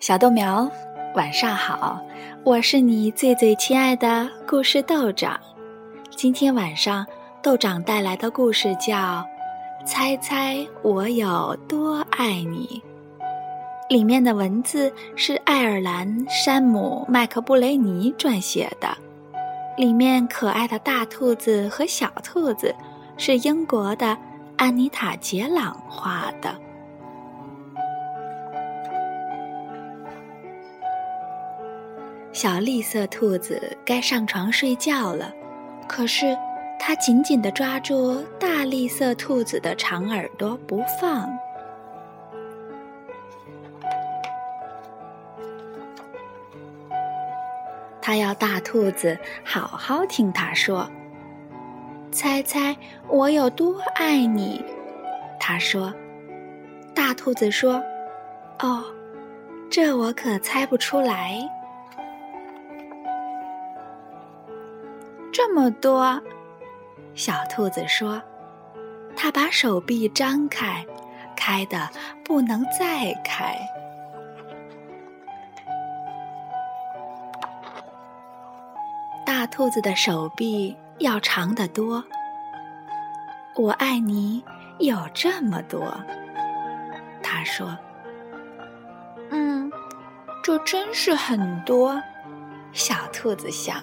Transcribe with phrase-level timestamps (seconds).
[0.00, 0.66] 小豆苗，
[1.14, 2.00] 晚上好！
[2.42, 5.38] 我是你最最亲爱的故事豆长。
[6.16, 7.06] 今天晚上，
[7.42, 8.96] 豆长带来的故事叫
[9.84, 12.82] 《猜猜我有多爱你》。
[13.90, 18.88] 里面的文字是爱尔兰山姆·麦克布雷尼撰写的，
[19.76, 22.74] 里面可爱的大兔子和小兔子
[23.18, 24.16] 是英国的
[24.56, 26.54] 安妮塔·杰朗画的。
[32.42, 35.30] 小绿色兔子该上床睡觉了，
[35.86, 36.34] 可是
[36.78, 41.28] 它紧紧地抓住大绿色兔子的长耳朵不放。
[48.00, 50.90] 它要大兔子好好听它说
[52.10, 52.74] ：“猜猜
[53.06, 54.64] 我有多爱你？”
[55.38, 55.92] 它说。
[56.94, 57.82] 大兔子说
[58.60, 58.82] ：“哦，
[59.70, 61.38] 这我可猜不出来。”
[65.32, 66.20] 这么多，
[67.14, 68.20] 小兔子说
[69.16, 70.84] ：“它把手臂张开，
[71.36, 71.88] 开的
[72.24, 73.56] 不能再开。”
[79.24, 82.04] 大兔子的手臂要长得多。
[83.54, 84.44] 我爱你
[84.78, 85.94] 有这么多，
[87.22, 87.78] 他说
[89.30, 89.70] ：“嗯，
[90.42, 92.02] 这真是很多。”
[92.72, 93.82] 小兔子想。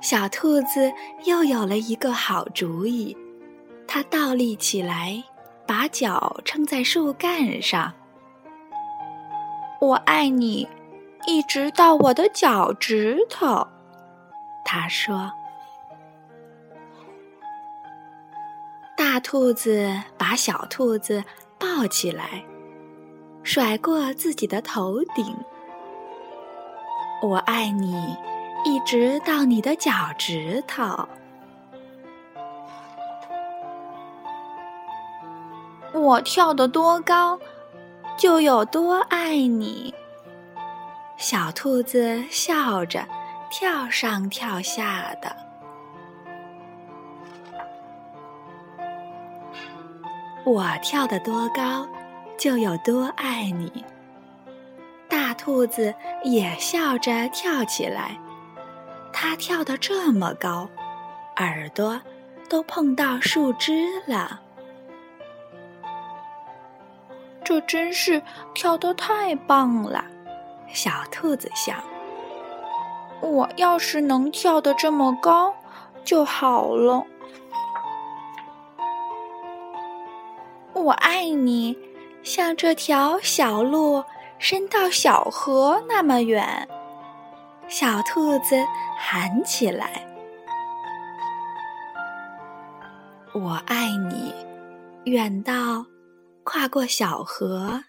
[0.00, 0.92] 小兔子
[1.24, 3.16] 又有了一个好主意，
[3.86, 5.22] 它倒立起来，
[5.66, 7.92] 把脚撑在树干上。
[9.80, 10.66] 我爱你，
[11.26, 13.66] 一直到我的脚趾头，
[14.64, 15.30] 他说。
[18.96, 21.22] 大兔子把小兔子
[21.58, 22.42] 抱起来，
[23.42, 25.36] 甩过自己的头顶。
[27.22, 28.16] 我爱你。
[28.64, 31.08] 一直到你的脚趾头，
[35.94, 37.38] 我跳得多高，
[38.16, 39.94] 就有多爱你。
[41.16, 43.06] 小兔子笑着，
[43.50, 45.36] 跳上跳下的。
[50.44, 51.86] 我跳得多高，
[52.38, 53.84] 就有多爱你。
[55.08, 55.94] 大兔子
[56.24, 58.16] 也笑着跳起来。
[59.30, 60.68] 它跳得这么高，
[61.36, 62.00] 耳朵
[62.48, 64.40] 都碰到树枝了。
[67.44, 68.20] 这真是
[68.54, 70.04] 跳得太棒了，
[70.66, 71.76] 小兔子想。
[73.20, 75.54] 我要是能跳得这么高
[76.04, 77.06] 就好了。
[80.72, 81.78] 我爱你，
[82.24, 84.02] 像这条小路
[84.40, 86.66] 伸到小河那么远。
[87.68, 88.56] 小兔子
[89.12, 90.06] 喊起来
[93.34, 94.32] ：“我爱你，
[95.10, 95.84] 远到
[96.44, 97.82] 跨过小河，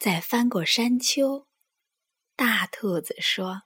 [0.00, 1.46] 再翻过山丘。”
[2.34, 3.64] 大兔子说：“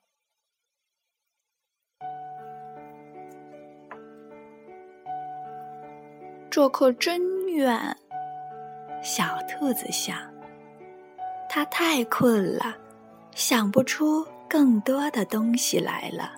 [6.50, 7.97] 这可真远。”
[9.04, 10.19] 小兔子想，
[11.48, 12.76] 它太困了，
[13.36, 14.26] 想不出。
[14.50, 16.38] 更多的东西来了。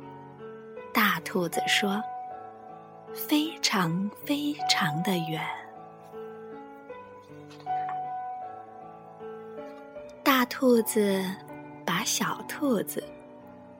[1.03, 1.99] 大兔子说
[3.11, 5.41] ：“非常非常的远。”
[10.21, 11.25] 大兔子
[11.83, 13.03] 把小兔子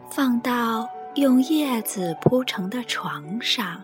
[0.09, 3.79] 放到用叶子铺成的床上，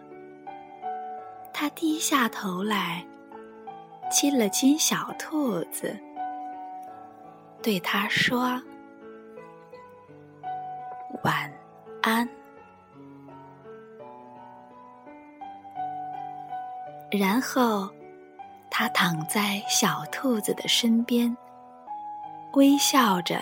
[1.53, 3.05] 他低下头来，
[4.09, 5.95] 亲了亲小兔子，
[7.61, 8.59] 对他说
[11.23, 11.53] ：“晚
[12.01, 12.27] 安。”
[17.09, 17.89] 然后，
[18.69, 21.35] 他躺在小兔子的身边，
[22.53, 23.39] 微笑着，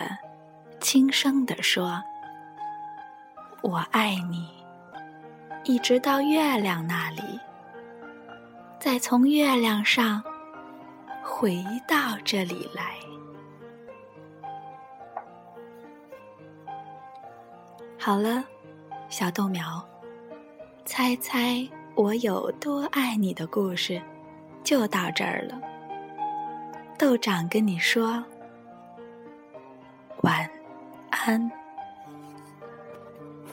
[0.80, 2.02] 轻声地说
[3.64, 4.48] ：“我爱你，
[5.64, 7.40] 一直到月亮那里。”
[8.80, 10.24] 再从月亮上
[11.24, 12.94] 回到这里来。
[18.00, 18.44] 好了，
[19.10, 19.84] 小豆苗，
[20.86, 24.02] 猜猜我有多爱你的故事
[24.64, 25.60] 就到这儿了。
[26.98, 28.24] 豆长跟你说
[30.22, 30.50] 晚
[31.10, 31.65] 安。